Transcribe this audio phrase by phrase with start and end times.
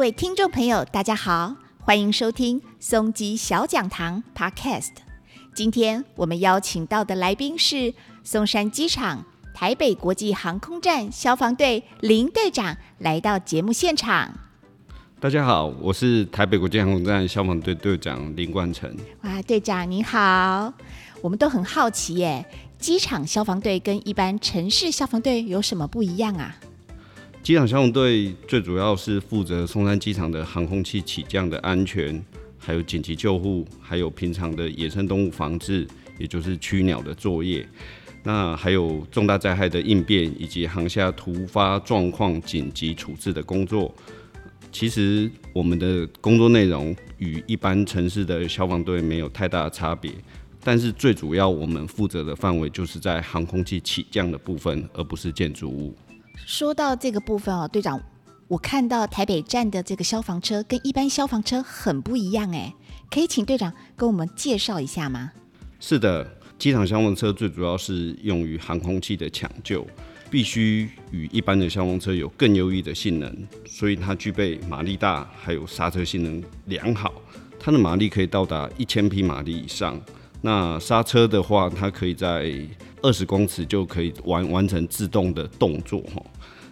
[0.00, 4.92] 位听众朋友，大家好，欢迎收听松吉小讲堂 Podcast。
[5.54, 7.92] 今天我们邀请到的来宾是
[8.24, 9.22] 松山机场
[9.52, 14.32] 台北国际航空站消防队林队长，来到节目现场。
[15.20, 18.96] 大家好，我是台北国际航空站消防队队长林冠成。
[19.24, 20.72] 哇，队长你好，
[21.20, 22.46] 我们都很好奇耶，
[22.78, 26.56] 机场消防队跟一般城市消防队有什么不一样啊？
[27.42, 32.24] 机场消防队最主要是负责松山机场的航空器起降的安全，
[32.56, 35.84] 还有紧急救护，还有平常的野生动物防治，
[36.20, 37.66] 也就是驱鸟的作业。
[38.22, 43.92] 那还有重大灾害的应变，以及航下突发状况紧急处置的工作。
[44.70, 50.12] 其实我们的工作内容与一般城市的消防队没有太大的差别，
[50.62, 55.92] 但是最主要我们负责的范围就是在航空器起降的部分，而不是建筑物。
[56.34, 58.00] 说到这个部分哦，队长，
[58.48, 62.74] 我看到台北站的这个消防车跟一般消防车很不一样哎，
[63.10, 65.32] 可以请队长跟我们介绍一下吗？
[65.80, 66.26] 是的，
[66.58, 69.86] 机场消防车最主要是用于航空器的抢救。
[70.30, 77.12] 必须与一般的消防车有更优异的性能，所以它具备马力大，还有刹车性能良好。
[77.60, 80.00] 它的马力可以到达一千匹马力以上。
[80.40, 82.50] 那刹车的话，它可以在
[83.02, 86.22] 二十公尺就可以完完成自动的动作哈。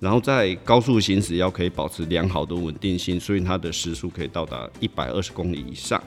[0.00, 6.02] 然后在高速行驶要可以保持良好的稳定性，所以它的时速可以到达一百二十公里以上。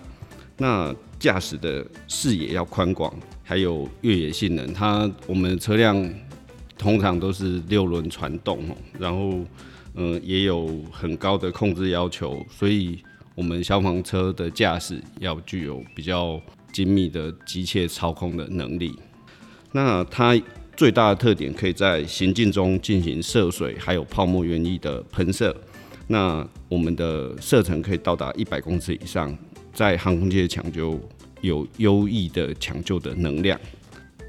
[0.57, 6.13] 那驾驶的视野要宽广，还有越野性能，它我们车辆。
[6.79, 9.39] 通常都是六轮传动哦，然后
[9.95, 12.99] 嗯也有很高的控制要求，所以
[13.33, 16.39] 我们消防车的驾驶要具有比较
[16.71, 18.95] 精密的机械操控的能力。
[19.77, 20.35] 那它
[20.75, 25.55] 最大的特点可以在行进中进行涉水还有泡沫原液的喷射。
[26.07, 29.37] 那我们的射程可以到达一百公尺以上，
[29.71, 30.99] 在航空界抢救
[31.41, 33.59] 有优异的抢救的能量。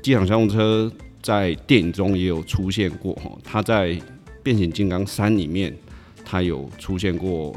[0.03, 0.93] 机场消防车。
[1.21, 3.89] 在电影中也有出现过哈，他在
[4.43, 5.77] 《变形金刚三》里面，
[6.25, 7.55] 它有出现过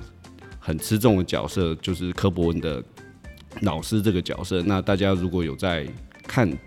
[0.60, 2.84] 很吃重的角色，就是柯博文的
[3.62, 4.64] 老师这个角色。
[4.64, 5.88] 那大家如果有在
[6.24, 6.52] 看《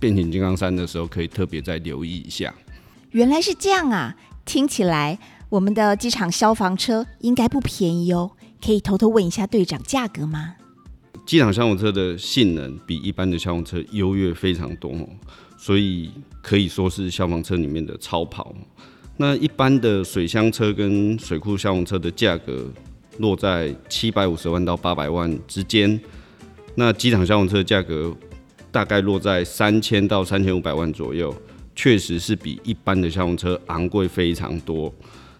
[0.00, 2.52] 变形金刚三》的时候，可以特别再留意一下。
[3.10, 4.16] 原来是这样啊！
[4.44, 5.18] 听起来
[5.50, 8.32] 我们的机场消防车应该不便宜哦。
[8.64, 10.56] 可以偷偷问一下队长价格吗？
[11.26, 15.08] 机场消防车的性能比一般的消防车优越非常多哦。
[15.58, 16.10] 所以
[16.42, 18.54] 可以说是消防车里面的超跑。
[19.18, 22.66] 那一般的水箱车跟水库消防车的价格
[23.18, 26.00] 落在七百五十万到八百万之间。
[26.74, 28.16] 那机场消防车价格
[28.70, 31.34] 大概落在三千到三千五百万左右，
[31.74, 34.92] 确实是比一般的消防车昂贵非常多。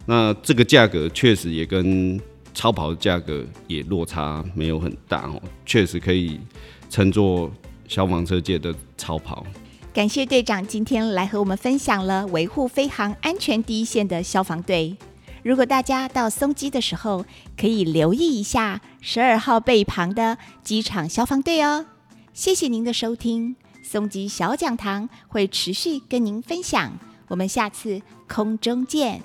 [0.06, 2.20] 那这个价格确实也跟
[2.52, 6.40] 超跑的价格也落差没有很大哦，确实可以
[6.88, 7.50] 称作
[7.86, 9.46] 消防车界的超跑。
[9.92, 14.96] 感谢队长今天来和我们分享了维护飞航安全第一线的消防队。
[15.42, 17.24] 如果大家到松基的时候，
[17.56, 21.86] 可以留意一下十二号背旁的机场消防队哦。
[22.32, 26.98] 谢谢您的收听，松吉小讲堂会持续跟您分享。
[27.28, 29.22] 我们下次空中见，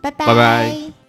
[0.00, 0.99] 拜拜。